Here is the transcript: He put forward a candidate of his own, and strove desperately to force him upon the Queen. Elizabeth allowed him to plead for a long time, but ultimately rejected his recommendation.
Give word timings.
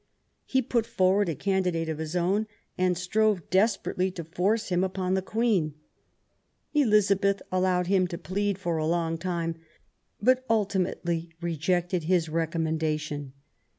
He 0.45 0.63
put 0.63 0.87
forward 0.87 1.29
a 1.29 1.35
candidate 1.35 1.87
of 1.87 1.99
his 1.99 2.15
own, 2.15 2.47
and 2.75 2.97
strove 2.97 3.47
desperately 3.51 4.09
to 4.09 4.23
force 4.23 4.69
him 4.69 4.83
upon 4.83 5.13
the 5.13 5.21
Queen. 5.21 5.75
Elizabeth 6.73 7.39
allowed 7.51 7.85
him 7.85 8.07
to 8.07 8.17
plead 8.17 8.57
for 8.57 8.77
a 8.77 8.87
long 8.87 9.19
time, 9.19 9.57
but 10.19 10.43
ultimately 10.49 11.29
rejected 11.39 12.05
his 12.05 12.29
recommendation. 12.29 13.33